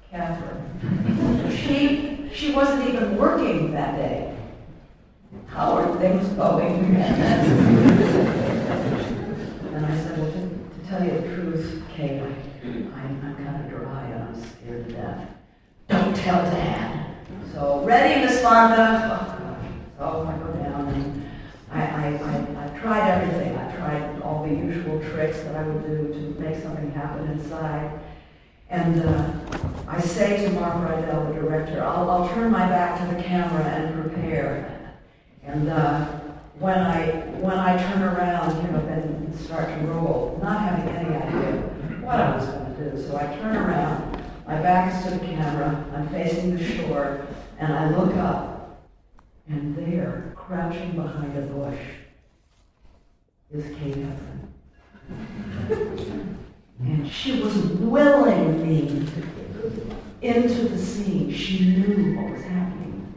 Katharine. 0.09 1.51
she 1.57 2.29
she 2.33 2.51
wasn't 2.53 2.89
even 2.89 3.17
working 3.17 3.71
that 3.71 3.95
day. 3.95 4.35
How 5.47 5.73
are 5.73 5.97
things 5.99 6.27
going? 6.29 6.95
and 6.95 7.05
I 9.85 9.97
said, 9.97 10.17
well, 10.17 10.31
to, 10.31 10.39
to, 10.39 10.87
tell 10.87 11.03
you 11.03 11.11
the 11.11 11.27
truth, 11.35 11.83
Kate, 11.93 12.21
I, 12.21 12.25
I'm, 12.65 13.21
I'm 13.23 13.35
kind 13.35 13.65
of 13.65 13.69
dry 13.69 14.03
and 14.07 14.23
I'm 14.23 14.41
scared 14.41 14.87
to 14.87 14.93
death. 14.93 15.27
Don't 15.89 16.15
tell 16.15 16.43
Dad. 16.43 17.15
So, 17.53 17.83
ready, 17.85 18.25
Miss 18.25 18.41
Fonda? 18.41 19.09
Oh, 19.11 19.25
gosh. 19.39 19.71
So 19.97 20.27
I 20.27 20.37
go 20.37 20.53
down 20.63 20.87
and 20.87 21.29
I, 21.69 21.81
I, 21.81 22.05
I, 22.17 22.65
I 22.65 22.79
tried 22.79 23.09
everything. 23.09 23.60
Usual 24.57 24.99
tricks 25.11 25.39
that 25.41 25.55
I 25.55 25.67
would 25.67 25.85
do 25.85 26.13
to 26.13 26.41
make 26.41 26.61
something 26.61 26.91
happen 26.91 27.27
inside. 27.31 27.99
And 28.69 29.01
uh, 29.01 29.33
I 29.87 29.99
say 29.99 30.45
to 30.45 30.51
Mark 30.51 30.75
Rydell, 30.75 31.33
the 31.33 31.41
director, 31.41 31.83
I'll, 31.83 32.09
I'll 32.09 32.29
turn 32.29 32.51
my 32.51 32.67
back 32.67 32.99
to 32.99 33.15
the 33.15 33.21
camera 33.21 33.63
and 33.63 34.01
prepare. 34.01 34.93
And 35.43 35.69
uh, 35.69 36.05
when 36.59 36.77
I 36.77 37.07
when 37.41 37.57
I 37.57 37.75
turn 37.91 38.03
around, 38.03 38.63
you 38.63 38.71
know, 38.71 38.85
then 38.85 39.37
start 39.37 39.67
to 39.67 39.85
roll, 39.87 40.39
not 40.41 40.61
having 40.61 40.95
any 40.95 41.15
idea 41.15 41.61
what 42.01 42.19
I 42.19 42.35
was 42.35 42.45
going 42.45 42.75
to 42.75 42.91
do. 42.91 43.03
So 43.07 43.17
I 43.17 43.25
turn 43.37 43.55
around, 43.55 44.23
my 44.47 44.61
back 44.61 44.93
is 44.93 45.03
to 45.05 45.19
the 45.19 45.25
camera, 45.25 45.85
I'm 45.93 46.07
facing 46.09 46.55
the 46.55 46.63
shore, 46.63 47.27
and 47.57 47.73
I 47.73 47.89
look 47.89 48.15
up, 48.17 48.87
and 49.47 49.75
there, 49.75 50.33
crouching 50.35 50.91
behind 50.95 51.37
a 51.37 51.41
bush, 51.41 51.79
is 53.53 53.65
Kate 53.77 53.95
Hepburn. 53.95 54.49
And 56.79 57.11
she 57.11 57.41
was 57.41 57.55
willing 57.55 58.67
me 58.67 59.05
into 60.21 60.69
the 60.69 60.77
scene. 60.77 61.31
She 61.33 61.75
knew 61.75 62.15
what 62.15 62.31
was 62.31 62.43
happening. 62.43 63.13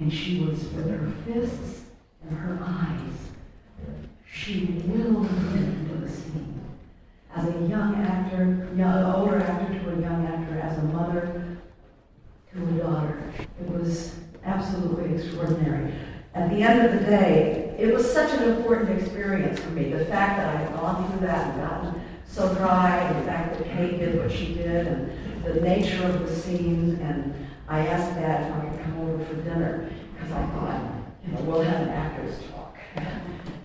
And 0.00 0.12
she 0.12 0.40
was, 0.40 0.64
with 0.68 0.88
her 0.88 1.12
fists 1.26 1.82
and 2.22 2.38
her 2.38 2.58
eyes, 2.62 2.98
she 4.30 4.82
willed 4.86 5.30
me 5.30 5.58
into 5.58 5.94
the 5.96 6.08
scene. 6.08 6.60
As 7.34 7.48
a 7.48 7.66
young 7.66 7.96
actor, 7.96 8.68
young, 8.76 9.14
older 9.14 9.40
actor 9.40 9.78
to 9.80 9.98
a 9.98 10.00
young 10.00 10.26
actor, 10.26 10.60
as 10.60 10.78
a 10.78 10.82
mother 10.82 11.58
to 12.52 12.62
a 12.62 12.82
daughter. 12.82 13.22
It 13.60 13.68
was 13.68 14.14
absolutely 14.44 15.16
extraordinary. 15.16 15.92
At 16.34 16.50
the 16.50 16.62
end 16.62 16.86
of 16.86 16.92
the 16.92 17.06
day, 17.10 17.74
it 17.78 17.92
was 17.92 18.10
such 18.28 18.40
an 18.40 18.56
important 18.56 19.00
experience 19.00 19.58
for 19.58 19.70
me. 19.70 19.90
The 19.90 20.04
fact 20.04 20.38
that 20.38 20.54
I 20.54 20.60
had 20.60 20.72
gone 20.74 21.10
through 21.10 21.26
that 21.26 21.54
and 21.54 21.62
gotten 21.62 22.00
so 22.26 22.54
dry, 22.54 22.98
and 22.98 23.22
the 23.22 23.26
fact 23.26 23.56
that 23.56 23.64
Kate 23.64 23.98
did 23.98 24.18
what 24.18 24.30
she 24.30 24.54
did, 24.54 24.86
and 24.86 25.44
the 25.44 25.60
nature 25.60 26.04
of 26.04 26.20
the 26.20 26.34
scene. 26.34 26.98
And 27.02 27.34
I 27.68 27.86
asked 27.86 28.14
Dad 28.16 28.50
if 28.50 28.56
I 28.56 28.68
could 28.68 28.84
come 28.84 29.00
over 29.00 29.24
for 29.24 29.34
dinner, 29.36 29.90
because 30.14 30.32
I 30.32 30.46
thought, 30.46 30.82
you 31.26 31.32
know, 31.32 31.40
we'll 31.42 31.62
have 31.62 31.82
an 31.82 31.88
actor's 31.88 32.38
talk. 32.50 32.76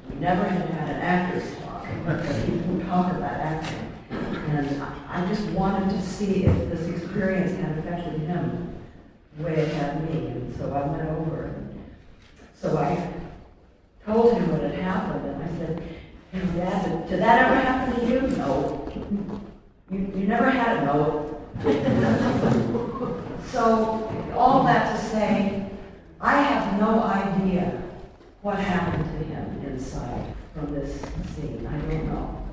We 0.10 0.20
never 0.20 0.44
had 0.44 0.70
had 0.70 0.90
an 0.90 1.02
actor's 1.02 1.56
talk. 1.58 1.86
People 2.46 2.82
talk 2.86 3.14
about 3.14 3.34
acting. 3.34 3.92
And 4.12 4.84
I 5.10 5.26
just 5.28 5.44
wanted 5.50 5.90
to 5.90 6.02
see 6.02 6.46
if 6.46 6.70
this 6.70 6.88
experience 6.88 7.60
had 7.60 7.80
affected 7.80 8.22
him 8.22 8.76
the 9.38 9.44
way 9.44 9.54
it 9.54 9.74
had 9.74 10.08
me. 10.08 10.28
And 10.28 10.56
so 10.56 10.72
I 10.72 10.86
went 10.86 11.10
over. 11.10 11.56
So 12.54 12.78
I 12.78 13.13
told 14.06 14.34
him 14.34 14.52
what 14.52 14.62
had 14.62 14.76
happened, 14.76 15.26
and 15.26 15.44
I 15.44 15.48
said, 15.58 16.56
Dad, 16.56 17.08
did 17.08 17.20
that 17.22 17.46
ever 17.46 17.56
happen 17.56 18.00
to 18.00 18.06
you? 18.12 18.22
No. 18.38 18.92
You, 19.90 20.00
you 20.16 20.28
never 20.28 20.50
had 20.50 20.78
a 20.78 20.86
no. 20.86 21.30
so, 23.52 24.32
all 24.36 24.64
that 24.64 24.96
to 24.96 25.10
say, 25.10 25.70
I 26.20 26.42
have 26.42 26.80
no 26.80 27.04
idea 27.04 27.82
what 28.42 28.58
happened 28.58 29.06
to 29.06 29.26
him 29.26 29.64
inside 29.66 30.34
from 30.54 30.74
this 30.74 31.02
scene. 31.36 31.68
I 31.68 31.78
don't 31.78 32.06
know. 32.08 32.48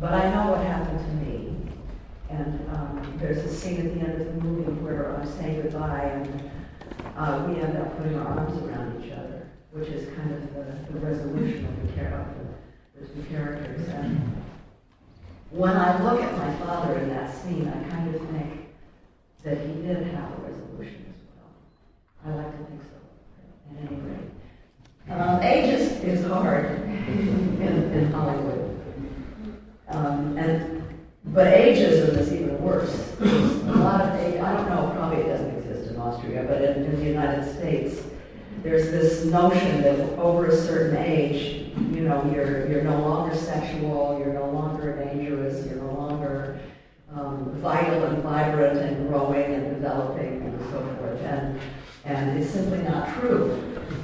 But 0.00 0.14
I 0.14 0.30
know 0.30 0.52
what 0.52 0.64
happened 0.64 0.98
to 0.98 1.12
me. 1.24 1.56
And 2.30 2.68
um, 2.70 3.18
there's 3.18 3.44
a 3.44 3.52
scene 3.52 3.78
at 3.78 3.94
the 3.94 4.00
end 4.00 4.20
of 4.22 4.26
the 4.26 4.40
movie 4.40 4.72
where 4.80 5.20
I 5.20 5.24
say 5.24 5.60
goodbye, 5.62 6.04
and 6.04 6.50
uh, 7.16 7.44
we 7.46 7.60
end 7.60 7.76
up 7.76 7.96
putting 7.98 8.16
our 8.16 8.26
arms 8.26 8.62
around 8.62 9.04
each 9.04 9.12
other, 9.12 9.19
which 9.72 9.88
is 9.88 10.12
kind 10.16 10.32
of 10.32 10.54
the, 10.54 10.92
the 10.92 11.00
resolution 11.00 11.66
of 11.66 11.96
the, 11.96 12.06
of 12.06 12.26
the, 12.36 13.00
the 13.00 13.06
two 13.14 13.28
characters. 13.28 13.88
And 13.88 14.42
when 15.50 15.76
I 15.76 16.02
look 16.02 16.22
at 16.22 16.36
my 16.36 16.52
father 16.56 16.98
in 16.98 17.08
that 17.10 17.34
scene, 17.34 17.68
I 17.68 17.88
kind 17.88 18.14
of 18.14 18.20
think 18.30 18.68
that 19.44 19.58
he 19.58 19.82
did 19.82 20.08
have 20.08 20.32
a 20.32 20.42
resolution 20.42 21.14
as 21.14 21.22
well. 21.36 22.34
I 22.34 22.42
like 22.42 22.58
to 22.58 22.64
think 22.64 22.82
so, 22.82 22.98
at 23.70 23.90
any 23.90 24.00
rate. 24.00 24.30
Um, 25.08 25.42
ages 25.42 25.92
is 26.02 26.26
hard 26.26 26.82
in, 26.82 27.92
in 27.92 28.12
Hollywood. 28.12 28.76
Um, 29.88 30.36
and, 30.36 30.82
but 31.26 31.46
ageism 31.46 32.16
is 32.18 32.32
even 32.32 32.60
worse. 32.60 33.16
a 33.20 33.24
lot 33.24 34.00
of 34.00 34.14
age, 34.20 34.40
I 34.40 34.56
don't 34.56 34.68
know, 34.68 34.92
probably 34.96 35.18
it 35.22 35.28
doesn't 35.28 35.56
exist 35.56 35.90
in 35.90 35.96
Austria, 35.96 36.44
but 36.48 36.62
in, 36.62 36.84
in 36.84 36.96
the 36.96 37.04
United 37.06 37.52
States, 37.56 38.02
there's 38.62 38.90
this 38.90 39.24
notion 39.24 39.82
that 39.82 40.18
over 40.18 40.46
a 40.46 40.56
certain 40.56 40.96
age, 40.98 41.72
you 41.76 42.02
know, 42.02 42.30
you're, 42.34 42.68
you're 42.70 42.82
no 42.82 43.00
longer 43.00 43.34
sexual, 43.34 44.18
you're 44.18 44.34
no 44.34 44.50
longer 44.50 44.96
dangerous, 44.96 45.66
you're 45.66 45.76
no 45.76 45.92
longer 45.92 46.60
um, 47.14 47.50
vital 47.60 48.04
and 48.04 48.22
vibrant 48.22 48.78
and 48.78 49.08
growing 49.08 49.54
and 49.54 49.74
developing 49.74 50.42
and 50.42 50.60
so 50.70 50.80
forth. 50.98 51.20
And, 51.22 51.60
and 52.04 52.38
it's 52.38 52.50
simply 52.50 52.82
not 52.82 53.08
true. 53.18 53.58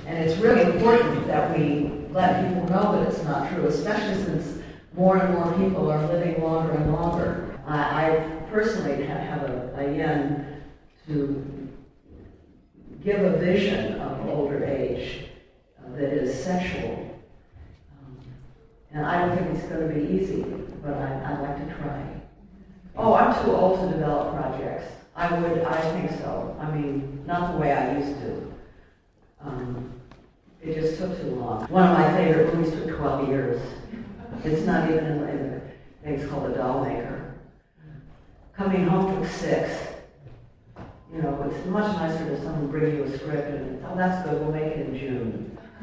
And 0.06 0.18
it's 0.18 0.40
really 0.40 0.62
important 0.74 1.26
that 1.26 1.56
we 1.56 1.90
let 2.10 2.46
people 2.46 2.68
know 2.68 2.92
that 2.92 3.08
it's 3.08 3.22
not 3.24 3.50
true, 3.52 3.66
especially 3.66 4.22
since 4.24 4.62
more 4.94 5.18
and 5.18 5.34
more 5.34 5.52
people 5.58 5.90
are 5.90 6.06
living 6.06 6.42
longer 6.42 6.72
and 6.72 6.92
longer. 6.92 7.58
I, 7.66 7.78
I 7.78 8.16
personally 8.50 9.04
have 9.04 9.42
a, 9.42 9.74
a 9.76 9.94
yen 9.94 10.62
to 11.06 11.66
give 13.04 13.20
a 13.20 13.36
vision 13.38 13.95
older 14.36 14.64
age 14.64 15.24
uh, 15.78 15.96
that 15.96 16.12
is 16.12 16.44
sexual. 16.44 17.20
Um, 17.98 18.18
and 18.92 19.06
I 19.06 19.26
don't 19.26 19.36
think 19.36 19.56
it's 19.56 19.66
going 19.66 19.88
to 19.88 19.94
be 19.94 20.14
easy, 20.14 20.42
but 20.82 20.94
I, 20.94 21.32
I'd 21.32 21.40
like 21.40 21.68
to 21.68 21.74
try. 21.74 22.20
Oh, 22.96 23.14
I'm 23.14 23.44
too 23.44 23.52
old 23.52 23.80
to 23.80 23.94
develop 23.94 24.36
projects. 24.36 24.92
I 25.14 25.38
would, 25.38 25.62
I 25.62 25.80
think 25.92 26.10
so. 26.20 26.56
I 26.60 26.70
mean, 26.70 27.24
not 27.26 27.52
the 27.52 27.58
way 27.58 27.72
I 27.72 27.98
used 27.98 28.20
to. 28.20 28.54
Um, 29.40 29.92
it 30.62 30.74
just 30.74 30.98
took 30.98 31.18
too 31.20 31.34
long. 31.36 31.66
One 31.68 31.88
of 31.88 31.98
my 31.98 32.16
favorite 32.16 32.54
movies 32.54 32.72
took 32.72 32.96
12 32.96 33.28
years. 33.28 33.62
It's 34.44 34.66
not 34.66 34.90
even 34.90 35.04
in, 35.04 35.50
the 35.50 35.60
things 36.02 36.28
called 36.28 36.50
The 36.50 36.56
Doll 36.56 36.84
Maker. 36.84 37.34
Coming 38.54 38.86
home 38.86 39.14
took 39.14 39.30
six. 39.30 39.95
You 41.12 41.22
know, 41.22 41.50
it's 41.50 41.66
much 41.66 41.96
nicer 41.96 42.24
to 42.24 42.42
someone 42.42 42.68
bring 42.68 42.96
you 42.96 43.04
a 43.04 43.18
script 43.18 43.48
and, 43.48 43.84
oh, 43.86 43.96
that's 43.96 44.28
good, 44.28 44.40
we'll 44.40 44.52
make 44.52 44.64
it 44.64 44.88
in 44.88 44.98
June. 44.98 45.58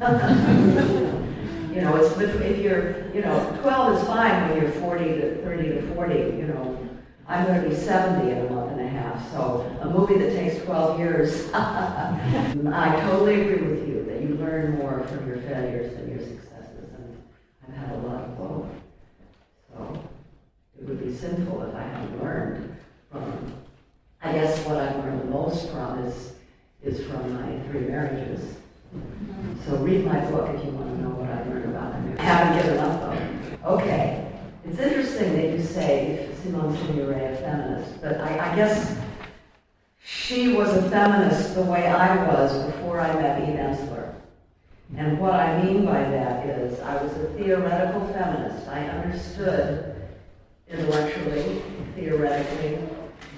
you 1.74 1.80
know, 1.80 1.96
it's 1.96 2.16
if 2.18 2.58
you're, 2.58 3.10
you 3.12 3.22
know, 3.22 3.58
12 3.62 3.98
is 4.00 4.06
fine 4.06 4.50
when 4.50 4.60
you're 4.60 4.70
40 4.72 5.04
to 5.04 5.42
30 5.42 5.62
to 5.68 5.94
40, 5.94 6.14
you 6.14 6.46
know. 6.48 6.84
I'm 7.26 7.46
going 7.46 7.62
to 7.62 7.68
be 7.70 7.74
70 7.74 8.30
in 8.30 8.46
a 8.46 8.50
month 8.50 8.72
and 8.72 8.80
a 8.82 8.88
half, 8.88 9.30
so 9.32 9.62
a 9.80 9.88
movie 9.88 10.18
that 10.18 10.34
takes 10.36 10.62
12 10.64 10.98
years. 10.98 11.50
I 11.54 13.00
totally 13.08 13.40
agree 13.40 13.66
with 13.66 13.88
you 13.88 14.04
that 14.04 14.20
you 14.20 14.34
learn 14.34 14.76
more 14.76 15.04
from 15.08 15.26
your 15.26 15.38
failures 15.38 15.96
than 15.96 16.10
your 16.10 16.18
successes, 16.18 16.90
and 16.98 17.18
I've 17.66 17.74
had 17.74 17.96
a 17.96 17.98
lot 17.98 18.24
of 18.24 18.36
both. 18.36 18.66
So 19.72 20.04
it 20.78 20.86
would 20.86 21.02
be 21.02 21.14
sinful 21.14 21.62
if 21.62 21.74
I 21.74 21.82
hadn't 21.82 22.22
learned 22.22 22.76
from. 23.10 23.54
I 24.20 24.32
guess 24.32 24.64
what 24.66 24.76
I've 24.78 24.96
learned 24.96 25.20
the 25.22 25.26
most 25.26 25.70
from 25.70 25.98
is 26.00 26.32
is 26.94 27.06
from 27.06 27.32
my 27.34 27.68
three 27.68 27.80
marriages. 27.80 28.56
So 29.66 29.76
read 29.78 30.04
my 30.04 30.20
book 30.30 30.50
if 30.54 30.64
you 30.64 30.70
want 30.70 30.96
to 30.96 31.02
know 31.02 31.10
what 31.10 31.28
I 31.28 31.42
learned 31.48 31.64
about 31.64 31.92
them. 31.92 32.16
I 32.18 32.22
haven't 32.22 32.62
given 32.62 32.78
up 32.78 33.00
though. 33.00 33.74
Okay. 33.74 34.20
It's 34.64 34.78
interesting 34.78 35.34
that 35.34 35.50
you 35.50 35.62
say 35.62 36.30
Simone 36.42 36.74
Signoret 36.76 37.34
a 37.34 37.36
feminist, 37.36 38.00
but 38.00 38.20
I, 38.20 38.52
I, 38.52 38.56
guess 38.56 38.96
she 40.02 40.54
was 40.54 40.74
a 40.74 40.88
feminist 40.88 41.54
the 41.54 41.62
way 41.62 41.86
I 41.86 42.26
was 42.28 42.64
before 42.72 42.98
I 42.98 43.12
met 43.20 43.42
Eve 43.42 43.56
Ensler. 43.56 44.14
And 44.96 45.18
what 45.18 45.34
I 45.34 45.62
mean 45.62 45.84
by 45.84 46.00
that 46.00 46.46
is 46.46 46.80
I 46.80 47.02
was 47.02 47.12
a 47.12 47.26
theoretical 47.34 48.06
feminist. 48.14 48.66
I 48.68 48.88
understood 48.88 49.96
intellectually, 50.68 51.62
theoretically, 51.94 52.78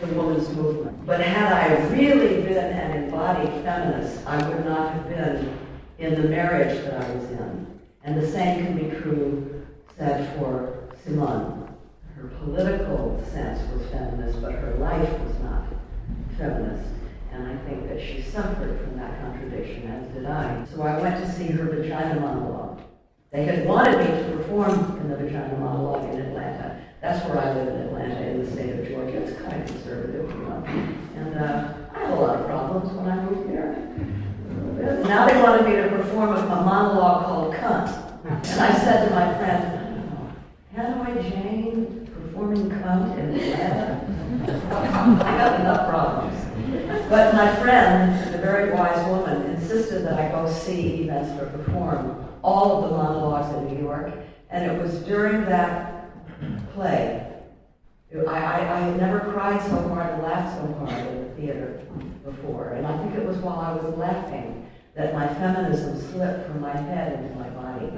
the 0.00 0.06
women's 0.08 0.48
movement. 0.54 1.06
But 1.06 1.20
had 1.20 1.52
I 1.52 1.88
really 1.94 2.42
been 2.42 2.72
an 2.72 3.04
embodied 3.04 3.62
feminist, 3.62 4.26
I 4.26 4.48
would 4.48 4.64
not 4.64 4.92
have 4.92 5.08
been 5.08 5.58
in 5.98 6.20
the 6.20 6.28
marriage 6.28 6.82
that 6.84 7.02
I 7.02 7.14
was 7.14 7.30
in. 7.30 7.80
And 8.04 8.20
the 8.20 8.30
same 8.30 8.64
can 8.64 8.78
be 8.78 8.96
true 9.00 9.64
said 9.96 10.38
for 10.38 10.88
Simone. 11.02 11.74
Her 12.14 12.28
political 12.44 13.22
sense 13.30 13.60
was 13.72 13.86
feminist, 13.90 14.40
but 14.40 14.52
her 14.52 14.74
life 14.74 15.10
was 15.20 15.38
not 15.40 15.64
feminist. 16.38 16.88
And 17.32 17.46
I 17.46 17.56
think 17.64 17.88
that 17.88 18.00
she 18.00 18.22
suffered 18.22 18.80
from 18.80 18.96
that 18.98 19.20
contradiction, 19.20 19.90
as 19.90 20.06
did 20.14 20.26
I. 20.26 20.64
So 20.72 20.82
I 20.82 20.98
went 21.00 21.24
to 21.24 21.32
see 21.32 21.48
her 21.48 21.64
vagina 21.64 22.20
monologue. 22.20 22.80
They 23.30 23.44
had 23.44 23.66
wanted 23.66 23.98
me 23.98 24.06
to 24.06 24.36
perform 24.36 24.98
in 25.00 25.08
the 25.10 25.16
vagina 25.16 25.58
monologue 25.58 26.14
in 26.14 26.20
Atlanta. 26.20 26.75
That's 27.06 27.24
where 27.28 27.38
I 27.38 27.54
live 27.54 27.68
in 27.68 27.76
Atlanta, 27.82 28.20
in 28.30 28.44
the 28.44 28.50
state 28.50 28.80
of 28.80 28.88
Georgia. 28.88 29.18
It's 29.18 29.40
kind 29.40 29.62
of 29.62 29.68
conservative, 29.68 30.28
you 30.28 30.38
know. 30.38 30.64
And 31.14 31.38
uh, 31.38 31.74
I 31.94 31.98
had 32.00 32.10
a 32.10 32.14
lot 32.16 32.40
of 32.40 32.46
problems 32.46 32.92
when 32.94 33.06
I 33.08 33.24
moved 33.24 33.48
here. 33.48 33.78
Now 35.06 35.28
they 35.28 35.40
wanted 35.40 35.66
me 35.68 35.76
to 35.76 35.88
perform 35.88 36.30
a, 36.30 36.40
a 36.40 36.64
monologue 36.64 37.26
called 37.26 37.54
Cunt. 37.54 38.24
And 38.24 38.60
I 38.60 38.74
said 38.76 39.08
to 39.08 39.14
my 39.14 39.38
friend, 39.38 39.70
Hanoi 40.74 41.22
Jane 41.30 42.10
performing 42.12 42.70
cunt 42.70 43.16
in 43.16 43.34
Atlanta. 43.38 45.22
I 45.24 45.36
got 45.38 45.60
enough 45.60 45.88
problems. 45.88 47.08
But 47.08 47.34
my 47.34 47.54
friend, 47.62 48.34
the 48.34 48.38
very 48.38 48.72
wise 48.72 49.06
woman, 49.06 49.42
insisted 49.52 50.04
that 50.06 50.18
I 50.18 50.28
go 50.32 50.52
see 50.52 51.02
Eve 51.02 51.10
Ensler 51.10 51.52
perform 51.52 52.26
all 52.42 52.82
of 52.82 52.90
the 52.90 52.96
monologues 52.96 53.54
in 53.54 53.76
New 53.76 53.80
York. 53.80 54.12
And 54.50 54.68
it 54.68 54.82
was 54.82 54.98
during 55.02 55.44
that 55.44 55.95
play. 56.74 57.22
I, 58.14 58.20
I, 58.20 58.76
I 58.76 58.80
had 58.80 58.96
never 58.98 59.20
cried 59.20 59.60
so 59.62 59.76
hard 59.88 60.14
and 60.14 60.22
laughed 60.22 60.58
so 60.58 60.72
hard 60.74 61.06
in 61.08 61.24
the 61.24 61.34
theater 61.34 61.80
before. 62.24 62.70
And 62.70 62.86
I 62.86 62.96
think 62.98 63.14
it 63.14 63.26
was 63.26 63.36
while 63.38 63.58
I 63.58 63.72
was 63.72 63.96
laughing 63.96 64.70
that 64.94 65.12
my 65.12 65.26
feminism 65.34 66.00
slipped 66.10 66.46
from 66.46 66.60
my 66.60 66.74
head 66.74 67.20
into 67.20 67.34
my 67.36 67.48
body. 67.50 67.90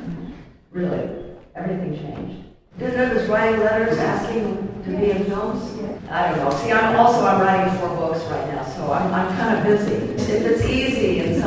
really 0.70 1.28
everything 1.54 1.98
changed. 1.98 2.44
Didn't 2.78 3.14
was 3.14 3.26
writing 3.26 3.60
letters 3.60 3.98
asking 3.98 4.82
to 4.84 4.90
be 4.96 5.10
in 5.10 5.24
films. 5.24 5.78
I 6.08 6.30
don't 6.30 6.38
know. 6.38 6.50
See, 6.58 6.70
I'm 6.70 6.96
also 6.96 7.26
I'm 7.26 7.40
writing 7.40 7.76
four 7.80 7.88
books 7.96 8.24
right 8.26 8.46
now, 8.54 8.64
so 8.64 8.92
I'm, 8.92 9.12
I'm 9.12 9.36
kind 9.36 9.58
of 9.58 9.64
busy. 9.64 9.94
If 9.94 10.46
it's 10.46 10.64
easy 10.64 11.20
and 11.20 11.37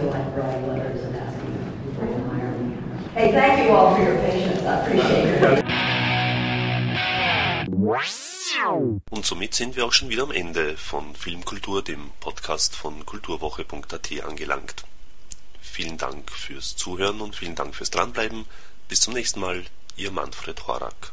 feel 0.00 0.10
like 0.10 0.36
writing 0.36 0.66
letters 0.68 1.04
and 1.04 1.16
asking 1.16 1.52
people 1.84 2.06
to 2.06 2.30
hire 2.30 2.52
me. 2.58 2.76
Hey, 3.14 3.32
thank 3.32 3.64
you 3.64 3.74
all 3.74 3.94
for 3.94 4.02
your 4.02 4.16
patience. 4.18 4.62
I 4.62 4.80
appreciate 4.80 5.28
it. 5.28 5.64
Und 9.10 9.24
somit 9.24 9.54
sind 9.54 9.74
wir 9.74 9.86
auch 9.86 9.92
schon 9.92 10.10
wieder 10.10 10.22
am 10.22 10.30
Ende 10.30 10.76
von 10.76 11.14
Filmkultur, 11.14 11.82
dem 11.82 12.10
Podcast 12.20 12.76
von 12.76 13.06
kulturwoche.at 13.06 14.24
angelangt. 14.24 14.84
Vielen 15.60 15.96
Dank 15.96 16.30
fürs 16.30 16.76
Zuhören 16.76 17.20
und 17.20 17.36
vielen 17.36 17.54
Dank 17.54 17.74
fürs 17.74 17.90
Dranbleiben. 17.90 18.44
Bis 18.88 19.00
zum 19.00 19.14
nächsten 19.14 19.40
Mal, 19.40 19.64
Ihr 19.96 20.10
Manfred 20.10 20.66
Horak. 20.66 21.12